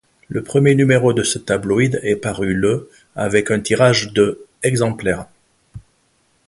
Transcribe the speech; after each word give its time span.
Le 0.29 0.41
premier 0.43 0.73
numéro 0.73 1.13
de 1.13 1.21
ce 1.21 1.37
tabloïd 1.37 1.99
est 2.01 2.15
paru 2.15 2.55
le 2.55 2.89
avec 3.15 3.51
un 3.51 3.59
tirage 3.59 4.11
de 4.13 4.43
exemplaires. 4.63 5.27